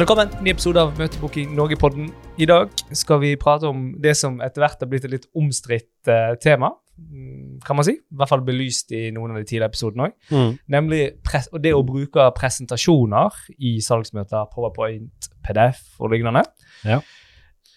[0.00, 2.06] Velkommen til ny episode av Møtebooking Norge-podden.
[2.40, 6.08] I dag skal vi prate om det som etter hvert har blitt et litt omstridt
[6.08, 6.70] uh, tema.
[6.96, 7.96] mm, Kan man si.
[7.98, 10.54] I hvert fall belyst i noen av de tidligere episodene òg.
[10.72, 16.46] Nemlig pres og det å bruke presentasjoner i salgsmøter, PowerPoint, PDF og lignende.
[16.88, 17.02] Ja.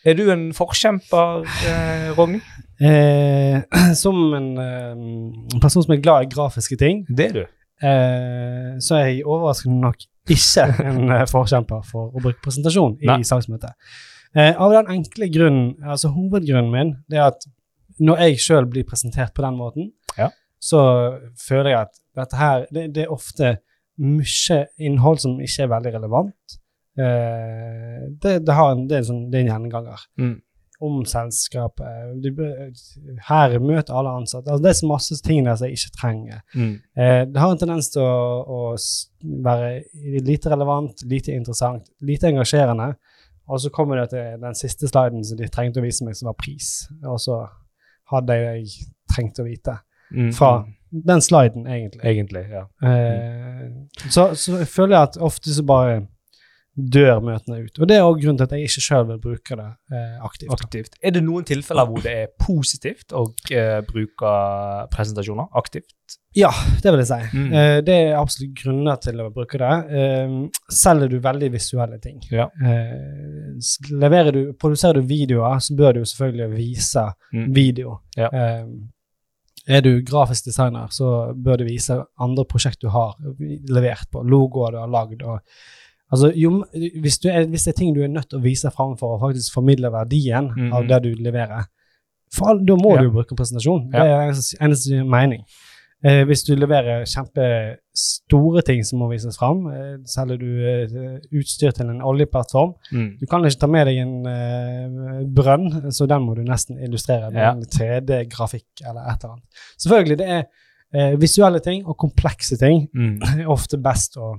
[0.07, 2.39] Er du en forkjemper, eh, Rogn?
[2.79, 3.59] Eh,
[4.03, 7.43] som en eh, person som er glad i grafiske ting, Det er du.
[7.83, 13.09] eh, så er jeg overraskende nok ikke en eh, forkjemper for å bruke presentasjon i
[13.09, 13.19] Nei.
[13.27, 13.73] salgsmøte.
[14.35, 17.45] Eh, av den enkle grunnen, altså hovedgrunnen min, det er at
[18.01, 20.29] når jeg sjøl blir presentert på den måten, Ja.
[20.61, 20.79] så
[21.37, 23.57] føler jeg at dette her Det, det er ofte
[23.99, 26.57] mye innhold som ikke er veldig relevant.
[26.97, 30.35] Eh, det, det, har en, det, er en sånn, det er en gjenganger Mm.
[30.83, 32.11] Om selskapet.
[32.23, 32.31] De,
[33.29, 34.51] her møter alle ansatte.
[34.51, 36.43] Altså, det er så masse ting der som jeg ikke trenger.
[36.53, 36.73] Mm.
[36.97, 39.71] Eh, det har en tendens til å, å være
[40.27, 42.93] lite relevant, lite interessant, lite engasjerende.
[43.51, 46.31] Og så kommer det til den siste sliden som de trengte å vise meg, som
[46.31, 46.71] var pris.
[47.03, 47.41] Og så
[48.13, 49.79] hadde jeg trengt å vite.
[50.13, 50.31] Mm.
[50.35, 50.53] Fra
[50.93, 52.03] den sliden, egentlig.
[52.05, 52.67] Egentlig, ja.
[52.85, 53.69] Eh,
[54.09, 56.03] så, så jeg føler jeg at ofte så bare
[56.73, 57.75] dør møtene ut.
[57.79, 60.53] Og det er også grunnen til at jeg ikke sjøl vil bruke det eh, aktivt.
[60.55, 60.95] Aktivt.
[61.05, 64.31] Er det noen tilfeller hvor det er positivt å eh, bruke
[64.93, 65.93] presentasjoner aktivt?
[66.33, 66.49] Ja,
[66.81, 67.19] det vil jeg si.
[67.37, 67.51] Mm.
[67.53, 69.75] Eh, det er absolutt grunner til å bruke det.
[69.99, 70.33] Eh,
[70.73, 72.17] selger du veldig visuelle ting.
[72.33, 72.47] Ja.
[72.57, 77.47] Eh, du, produserer du videoer, så bør du jo selvfølgelig vise Mm.
[77.53, 77.99] video.
[78.17, 78.27] Ja.
[78.33, 78.65] Eh,
[79.77, 84.71] er du grafisk designer, så bør du vise andre prosjekt du har levert på, logoer
[84.71, 85.23] du har lagd.
[85.23, 85.39] og
[86.13, 86.51] Altså, jo,
[87.01, 89.15] hvis, du er, hvis det er ting du er nødt til å vise fram for
[89.17, 90.71] å faktisk formidle verdien Mhm.
[90.77, 91.65] av det du leverer,
[92.43, 93.01] all, da må Ja.
[93.01, 93.89] du bruke presentasjon.
[93.91, 95.41] Det er eneste, eneste mening.
[96.05, 101.71] Eh, hvis du leverer kjempestore ting som må vises fram, eh, selger du eh, utstyr
[101.73, 103.17] til en oljeplattform, Mm.
[103.19, 107.31] du kan ikke ta med deg en eh, brønn, så den må du nesten illustrere
[107.31, 107.51] med Ja.
[107.51, 109.43] en 3D-grafikk eller et eller annet.
[109.79, 110.43] Selvfølgelig, det er
[110.95, 113.19] eh, visuelle ting og komplekse ting Mm.
[113.41, 114.35] er ofte best å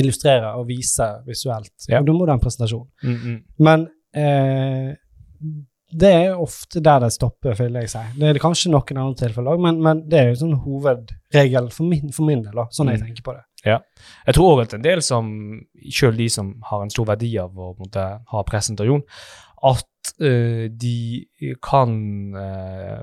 [0.00, 1.74] illustrere og vise visuelt.
[1.88, 2.00] Ja.
[2.00, 2.88] Og da må du ha en presentasjon.
[3.04, 3.38] Mm, mm.
[3.68, 4.90] Men eh,
[5.94, 8.14] det er ofte der det stopper, føler jeg seg.
[8.18, 11.70] Det er det kanskje noen andre tilfeller òg, men, men det er jo sånn hovedregel
[11.74, 13.06] for min, for min del, sånn jeg Mm.
[13.06, 13.44] tenker på det.
[13.64, 15.30] Jeg tror òg at en del som,
[15.88, 19.06] selv de som har en stor verdi av å måtte ha presentasjon,
[19.64, 19.88] at
[20.20, 21.24] Uh, de
[21.64, 21.90] kan
[22.36, 23.00] uh,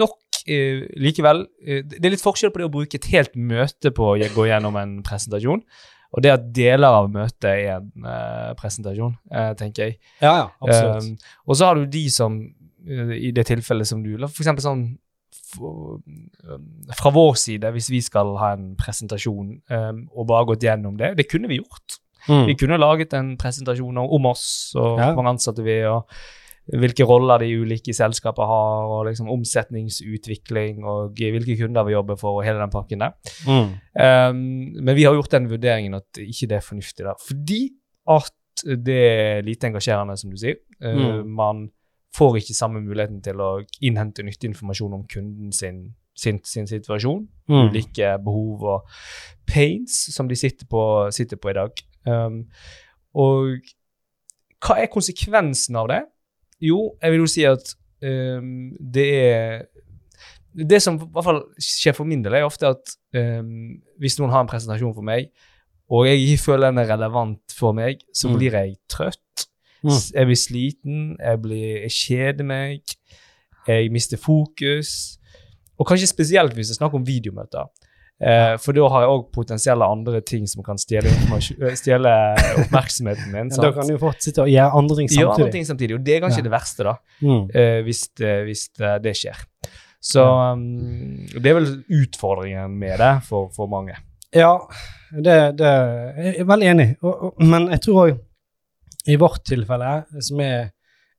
[0.00, 4.08] nok uh, likevel Det er litt forskjell på det å bruke et helt møte på
[4.08, 5.60] å gå gjennom en presentasjon,
[6.08, 9.98] og det at deler av møtet er en uh, presentasjon, uh, tenker jeg.
[10.22, 11.04] Ja, ja, absolutt.
[11.04, 12.38] Um, og så har du de som,
[12.88, 14.86] uh, i det tilfellet som du, la eksempel sånn
[15.52, 16.00] for,
[16.48, 16.66] um,
[16.96, 21.14] fra vår side, hvis vi skal ha en presentasjon um, og bare gått gjennom det,
[21.20, 22.00] det kunne vi gjort.
[22.28, 22.44] Mm.
[22.50, 25.12] Vi kunne laget en presentasjon om, oss og Ja.
[25.16, 26.08] hvor ansatte vi er, og
[26.68, 32.38] hvilke roller de ulike selskapene har, og liksom omsetningsutvikling, og hvilke kunder vi jobber for,
[32.38, 33.14] og hele den pakken der.
[33.48, 33.70] Mm.
[34.04, 34.42] Um,
[34.84, 37.16] men vi har gjort den vurderingen at ikke det er fornuftig der.
[37.24, 37.62] Fordi
[38.08, 40.60] at det er lite engasjerende, som du sier.
[40.82, 41.30] Uh, Mm.
[41.38, 41.68] Man
[42.16, 43.50] får ikke samme muligheten til å
[43.84, 47.26] innhente nyttig informasjon om kunden sin, sin, sin situasjon.
[47.48, 47.68] Mm.
[47.70, 49.00] Ulike behov og
[49.48, 50.82] pains som de sitter på,
[51.14, 51.82] sitter på i dag.
[52.08, 52.42] Um,
[53.14, 53.60] og
[54.64, 56.02] hva er konsekvensen av det?
[56.60, 59.66] Jo, jeg vil jo si at um, det er
[60.58, 64.32] Det som i hvert fall skjer for min del, er ofte at um, hvis noen
[64.32, 65.28] har en presentasjon for meg,
[65.88, 68.36] og jeg ikke føler den er relevant for meg, så Mm.
[68.38, 69.44] blir jeg trøtt.
[69.84, 69.94] Mm.
[70.14, 72.82] Jeg blir sliten, jeg, blir, jeg kjeder meg,
[73.68, 75.18] jeg mister fokus.
[75.78, 77.68] Og kanskje spesielt hvis det er snakk om videomøter.
[78.20, 82.10] Eh, for da har jeg òg potensielle andre ting som kan stjele, eh, stjele
[82.64, 83.50] oppmerksomheten min.
[83.54, 83.62] Sant?
[83.62, 85.52] da kan du fort sitte og gjøre andre ting Gjøre andre samtidig.
[85.52, 86.46] ting samtidig, og det er kanskje Ja.
[86.48, 87.50] det verste, da, Mm.
[87.54, 89.44] eh, hvis, det, hvis det, det skjer.
[90.00, 93.94] Så um, det er vel utfordringen med det for, for mange.
[94.34, 94.52] Ja,
[95.12, 95.70] det, det
[96.18, 96.88] jeg er veldig enig.
[97.02, 98.18] Og, men jeg tror òg
[99.08, 100.70] i vårt tilfelle, som er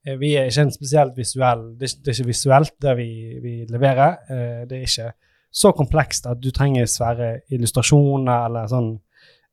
[0.05, 3.09] eh, Vi er ikke en spesielt visuell Det, er ikke- visuelt, det vi,
[3.43, 4.17] vi leverer.
[4.29, 5.11] Eh, Det er ikke
[5.51, 8.91] så komplekst at du trenger svære illustrasjoner eller sånn.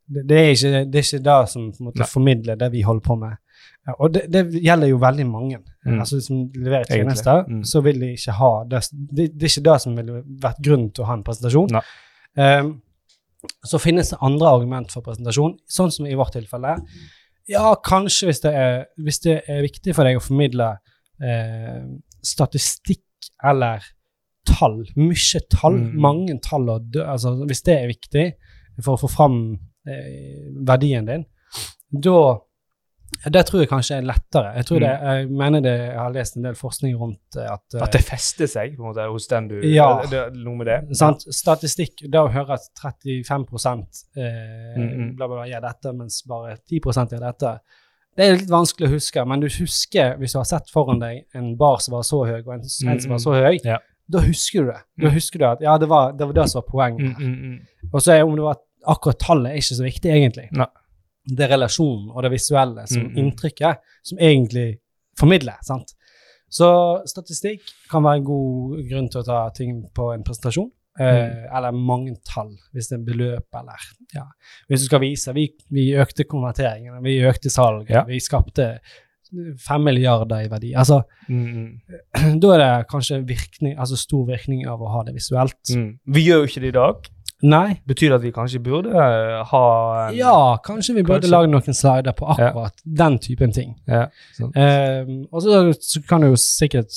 [0.06, 3.38] Det, er, ikke, det er ikke det som måte formidler det vi holder på med.
[3.98, 5.58] Og det, det gjelder jo veldig mange.
[5.86, 6.00] Mm.
[6.02, 7.64] Altså Som leverer tjenester, Mm.
[7.64, 8.82] så vil de ikke ha det.
[8.92, 11.74] Det, det er ikke det som ville vært grunnen til å ha en presentasjon.
[12.36, 12.72] Um,
[13.66, 16.76] så finnes det andre argument for presentasjon, sånn som i vårt tilfelle.
[17.50, 20.72] Ja, kanskje hvis det er, hvis det er viktig for deg å formidle
[21.22, 21.84] eh,
[22.26, 23.02] statistikk
[23.46, 23.82] eller
[24.46, 26.00] tall, mye tall, Mm.
[26.00, 26.68] mange tall,
[27.04, 28.26] altså, hvis det er viktig
[28.82, 29.38] for å få fram
[29.86, 31.24] eh, verdien din,
[31.92, 32.38] da
[33.30, 34.50] Det tror jeg kanskje er lettere.
[34.56, 34.82] Jeg tror Mm.
[34.82, 37.92] det, jeg mener det, jeg har lest en del forskning rundt eh, at, eh, At
[37.92, 40.02] det fester seg på en måte hos den du Ja.
[40.10, 40.96] Det, noe med det.
[40.96, 41.22] sant?
[41.22, 45.16] Statistikk, det å høre at 35 eh, Mm, mm.
[45.16, 46.80] bla, bla, bla, gjør dette, mens bare 10
[47.12, 47.60] gjør dette.
[48.16, 51.24] Det er litt vanskelig å huske, men du husker, hvis du har sett foran deg
[51.34, 52.60] en bar som var så høy, og en,
[52.90, 53.78] en som var så høy, Ja.
[54.08, 54.80] Da husker du det.
[55.02, 55.14] Da Mm.
[55.14, 57.18] husker du at ja, det var det, var det som var poenget.
[57.18, 57.90] Mm, mm, mm.
[57.92, 58.56] Og så er om det var
[58.86, 60.48] akkurat tallet er ikke så viktig, egentlig.
[60.52, 60.66] Ne.
[61.26, 63.16] Det er relasjonen og det visuelle som Mm, mm.
[63.18, 64.78] inntrykket som egentlig
[65.18, 65.56] formidler.
[65.62, 65.92] sant?
[66.48, 70.70] Så statistikk kan være en god grunn til å ta ting på en presentasjon.
[70.98, 73.82] Eh, Eller mange tall, hvis det er beløp eller
[74.14, 74.22] ja.
[74.68, 78.04] Hvis du skal vise Vi, vi økte konverteringene, vi økte salget, Ja.
[78.04, 78.78] vi skapte
[79.62, 80.72] fem milliarder i verdi.
[80.78, 82.38] Altså, Mm, mm.
[82.42, 85.56] da er det kanskje virkning, altså stor virkning av å ha det visuelt.
[85.74, 85.88] Mm.
[86.14, 87.08] Vi gjør jo ikke det i dag.
[87.42, 89.64] Nei, Betyr det at vi kanskje burde eh, ha
[90.06, 91.32] en Ja, kanskje vi burde Kanskje.
[91.34, 93.74] lage noen slider på akkurat den typen ting.
[93.90, 94.06] Ja.
[94.56, 96.94] Ehm, og så, kan du jo sikkert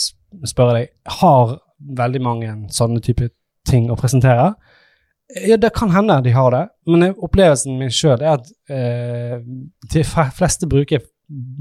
[0.48, 3.28] spørre deg har veldig mange sånne type
[3.68, 4.54] ting å presentere.
[5.46, 9.36] Ja, det kan hende de har det, men eh, opplevelsen min sjøl er at eh,
[9.94, 11.04] de fleste bruker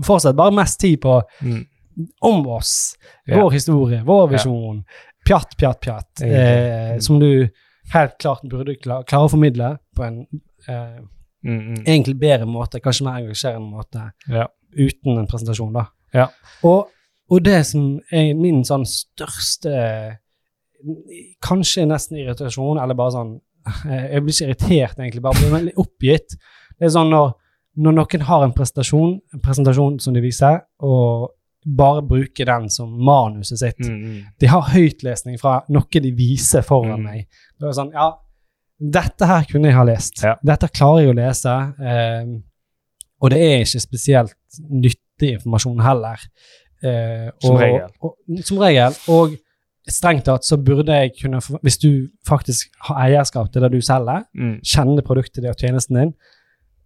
[0.04, 1.66] fortsatt bare mest tid på Mm.
[2.22, 3.40] om oss, Ja.
[3.42, 4.84] vår historie, vår visjon.
[5.26, 6.20] Pjatt, pjatt, pjatt.
[6.22, 7.00] Eh, Mm.
[7.00, 7.48] som du
[7.92, 10.26] helt klart burde klare, klare å formidle på en
[10.68, 10.98] eh,
[11.44, 11.84] Mm, mm.
[11.86, 14.46] egentlig bedre måte, kanskje mer engasjerende måte, Ja.
[14.76, 15.86] uten en presentasjon, da.
[16.12, 16.26] Ja.
[16.64, 16.88] Og,
[17.30, 20.18] og det som er min sånn største
[21.42, 23.40] Kanskje nesten irritasjon, eller bare sånn
[24.12, 26.36] Jeg blir ikke irritert, egentlig, bare blir veldig oppgitt.
[26.78, 27.32] Det er sånn når,
[27.78, 31.30] når noen har en presentasjon, en presentasjon som de viser, og
[31.78, 33.80] bare bruker den som manuset sitt.
[33.84, 34.20] Mm, mm.
[34.40, 37.04] De har høytlesning fra noe de viser foran Mm.
[37.04, 37.26] meg.
[37.58, 38.08] Da er det sånn, ja,
[38.98, 40.22] dette her kunne jeg ha lest.
[40.22, 40.36] Ja.
[40.42, 41.56] Dette klarer jeg å lese.
[41.82, 42.38] Eh,
[43.20, 44.34] og det er ikke spesielt
[44.70, 46.18] nyttig informasjon heller.
[46.82, 47.90] Eh, Som og, regel.
[48.02, 48.14] Og,
[48.46, 48.94] som regel.
[49.08, 49.36] Og
[49.88, 54.24] strengt tatt så burde jeg kunne, hvis du faktisk har eierskap til det du selger,
[54.34, 54.60] Mm.
[54.62, 56.14] kjenner produktet ditt og tjenesten din,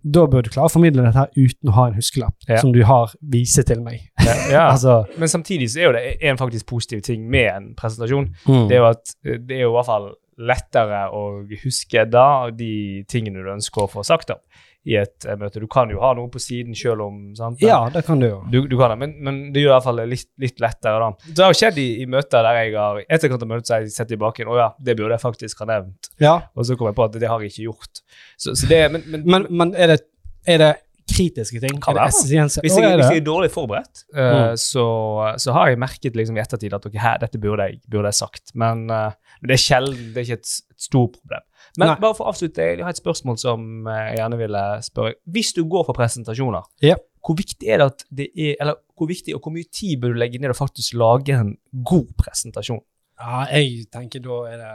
[0.05, 2.57] da bør du klare å formidle dette her uten å ha en huskelapp Ja.
[2.61, 4.01] som du har vise til meg.
[4.25, 4.65] Ja, ja.
[4.73, 8.33] altså, Men samtidig så er jo det en faktisk positiv ting med en presentasjon.
[8.47, 8.67] mm.
[8.69, 10.11] Det er jo at eh, det er jo i hvert fall
[10.43, 11.23] lettere å
[11.63, 14.39] huske da de tingene du ønsker å få sagt da,
[14.85, 15.61] i et eh, møte.
[15.63, 17.61] Du kan jo ha noe på siden selv om sant?
[17.61, 18.41] Men Ja, det kan du jo.
[18.51, 21.11] Du, du kan det, men, men det gjør i hvert fall litt, litt lettere da.
[21.29, 23.85] Det har jo skjedd i, i møter der jeg har etterkant av møtet så har
[23.87, 26.11] jeg sett tilbake å ja, det burde jeg faktisk ha nevnt.
[26.23, 28.03] Ja, Og så kom jeg på at det har jeg ikke gjort.
[28.37, 30.01] Så, så det, men, men, Men, er, det,
[30.51, 30.73] er det
[31.13, 31.79] kritiske ting?
[31.83, 32.11] Kan være.
[32.15, 34.57] hvis, jeg, hvis jeg er dårlig forberedt, uh, Mm.
[34.61, 34.85] så,
[35.43, 38.19] så har jeg merket liksom i ettertid at okay, her, dette burde jeg, burde jeg
[38.23, 38.55] sagt.
[38.59, 41.45] Men, uh, men det er sjelden, det er ikke et, et stort problem.
[41.79, 41.97] Men Nei.
[42.03, 45.15] bare for å avslutte, jeg har et spørsmål som eh, jeg gjerne ville spørre.
[45.33, 46.97] Hvis du går for presentasjoner, Ja.
[47.25, 50.13] hvor viktig er det at det er, eller hvor viktig og hvor mye tid bør
[50.13, 51.55] du legge ned og faktisk lage en
[51.85, 52.83] god presentasjon?
[53.23, 54.73] Ja, jeg tenker da er det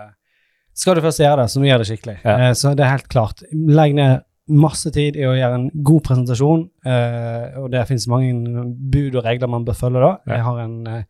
[0.77, 2.17] Skal du først gjøre det, så må du gjøre det skikkelig.
[2.23, 2.35] Ja.
[2.49, 3.44] Eh, så det er helt klart.
[3.51, 8.63] Legg ned masse tid i å gjøre en god presentasjon, eh, og det finnes mange
[8.94, 10.11] bud og regler man bør følge da.
[10.27, 11.03] Jeg har en, eh,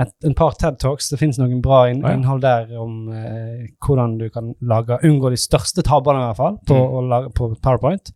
[0.00, 4.28] et, en par TED Talks, det finnes noen bra innhold der om eh, hvordan du
[4.30, 7.32] kan lage, unngå de største tabbene i hvert fall, på, Mm.
[7.34, 8.12] på PowerPoint,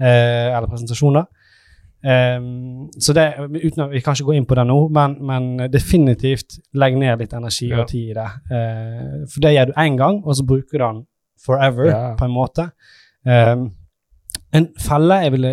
[0.00, 1.24] eller presentasjoner.
[2.04, 5.70] Um, så det, uten at Vi kan ikke gå inn på det nå, men, men
[5.70, 7.82] definitivt legg ned litt energi Ja.
[7.84, 8.24] og tid i det.
[8.50, 11.04] Uh, for det gjør du én gang, og så bruker du den
[11.46, 12.00] forever, Ja.
[12.18, 12.70] på en måte.
[13.26, 13.68] Ehm,
[14.52, 15.52] en felle jeg ville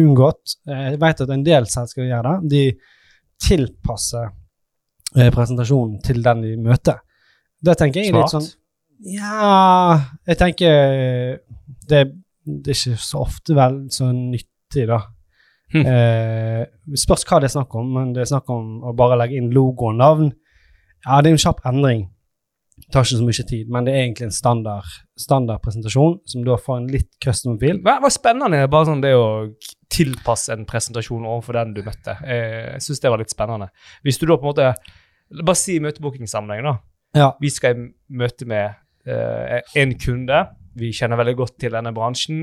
[0.00, 2.34] unngått eh, Jeg vet at en del selskaper gjør det.
[2.50, 2.62] De
[3.44, 4.26] tilpasser
[5.16, 7.00] eh, presentasjonen til den de møter.
[7.64, 8.48] Det tenker jeg er litt sånn
[9.14, 11.38] Ja, jeg tenker
[11.88, 12.02] det,
[12.44, 15.00] det er ikke så ofte vel så nyttig, da.
[15.74, 15.84] Hm.
[15.90, 16.62] Eh,
[17.00, 19.52] spørs hva det er snakk om, men det er snakk om å bare legge inn
[19.54, 20.32] logo og navn.
[21.04, 22.06] Ja, det er en kjapp endring.
[22.76, 26.42] Det tar ikke så mye tid, men det er egentlig en standard, standard presentasjon som
[26.46, 27.78] da får en litt custom fil.
[27.84, 29.28] Hva, hva spennende bare sånn det å
[29.94, 32.16] tilpasse en presentasjon overfor den du møtte.
[32.26, 33.68] Eh, Jeg synes det var litt spennende.
[34.02, 34.74] Hvis du da på en måte
[35.44, 36.74] Bare si i møtebookingsammenheng, da.
[37.16, 37.28] Ja.
[37.40, 37.86] Vi skal i
[38.20, 38.74] møte med
[39.08, 40.42] uh, en kunde.
[40.76, 42.42] Vi kjenner veldig godt til denne bransjen.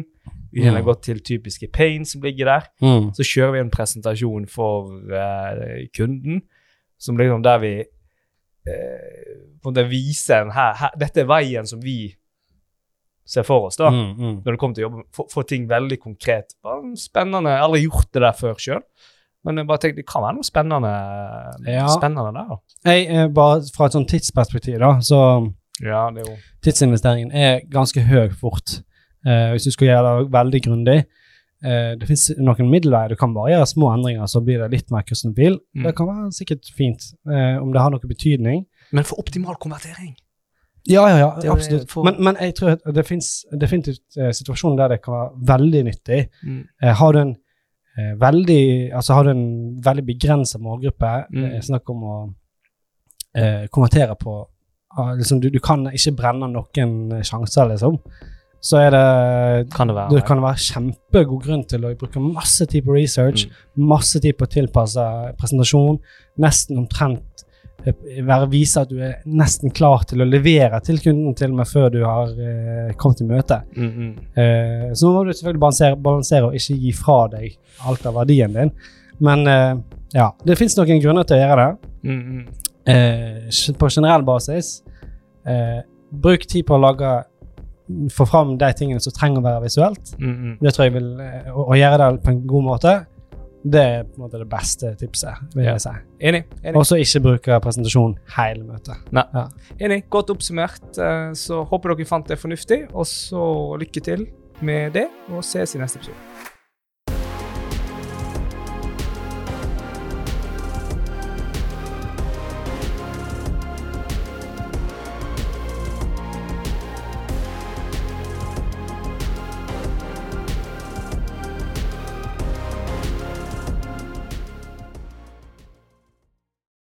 [0.52, 0.88] Vi kjenner Mm.
[0.90, 2.66] godt til typiske pain som ligger der.
[2.82, 3.12] Mm.
[3.16, 6.42] Så kjører vi en presentasjon for uh, kunden,
[6.98, 7.74] som liksom der vi
[9.62, 12.12] på en viser en her, her Dette er veien som vi
[13.25, 14.36] ser for oss, da Mm, mm.
[14.44, 16.53] når det kommer til å jobbe, få, få ting veldig konkret.
[16.63, 17.50] Bare spennende.
[17.53, 18.82] Jeg har aldri gjort det der før sjøl,
[19.46, 20.91] men jeg bare tenkte det kan være noe spennende,
[21.70, 21.88] Ja.
[21.88, 22.58] spennende der.
[22.86, 28.30] Jeg, eh, bare fra et sånn tidsperspektiv, da, så Ja, er tidsinvesteringen er ganske høy
[28.38, 28.82] fort.
[29.25, 31.06] Eh, hvis du skal gjøre det veldig grundig.
[31.63, 33.10] Eh, det fins noen middelveier.
[33.13, 35.60] Du kan bare gjøre små endringer, så blir det litt mer hvordan du vil.
[35.77, 35.84] Mm.
[35.86, 38.65] Det kan være sikkert fint, eh, om det har noe betydning.
[38.91, 40.15] Men for optimal konvertering.
[40.89, 41.94] Ja, ja, ja, absolutt.
[42.03, 45.84] Men, men jeg tror at det fins definitivt eh, situasjoner der det kan være veldig
[45.91, 46.22] nyttig.
[46.41, 46.63] Mm.
[46.82, 47.36] Eh, har du en
[47.98, 48.63] eh, veldig
[48.98, 49.46] Altså har du en
[49.86, 51.44] veldig begrensa målgruppe, Mm.
[51.46, 52.15] eh, snakk om å
[53.38, 54.34] eh, konvertere på
[54.98, 58.00] ah, liksom, du, du kan ikke brenne noen sjanser, liksom.
[58.62, 60.15] Så er det Kan det være.
[60.15, 63.88] Det kan være kjempegod grunn til å bruke masse tid på research, Mm.
[63.89, 65.06] masse tid på å tilpasse
[65.39, 65.98] presentasjon,
[66.38, 67.46] nesten omtrent
[67.86, 71.58] eh, være vise at du er nesten klar til å levere til kunden til og
[71.58, 73.62] med før du har eh, kommet i møte.
[73.75, 74.12] Mm, mm.
[74.38, 77.58] Eh, så må du selvfølgelig balansere, balansere og ikke gi fra deg
[77.89, 78.72] alt av verdien din.
[79.20, 79.74] Men eh,
[80.13, 81.89] ja, det fins noen grunner til å gjøre det.
[82.03, 82.46] Mm, mm.
[82.91, 84.84] Eh, på generell basis,
[85.46, 87.12] eh, bruk tid på å lage
[88.12, 90.14] få fram de tingene som trenger å være visuelt.
[90.20, 90.58] Mm, -hmm.
[90.62, 93.06] Det tror jeg vil, eh, å, å gjøre det på en god måte,
[93.64, 95.72] det er på en måte det beste tipset, vil Ja.
[95.72, 95.90] jeg si.
[96.22, 96.44] Enig.
[96.64, 96.76] enig.
[96.76, 98.96] Og så ikke bruke presentasjon hele møtet.
[99.80, 100.04] Enig.
[100.10, 100.98] Godt oppsummert.
[100.98, 104.28] Eh, Så håper dere fant det fornuftig, og så lykke til
[104.62, 106.16] med det, og ses i neste episode.